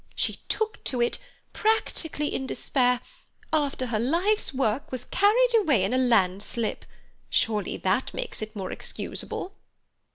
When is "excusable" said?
8.71-9.53